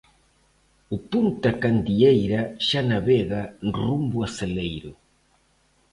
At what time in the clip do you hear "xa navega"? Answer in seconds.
2.67-3.41